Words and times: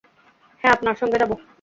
হ্যাঁ, 0.61 0.73
আপনার 0.73 0.95
সঙ্গে 0.95 1.17
যাব। 1.19 1.31